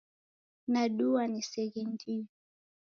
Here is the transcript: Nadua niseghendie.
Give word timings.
Nadua 0.71 1.23
niseghendie. 1.31 2.21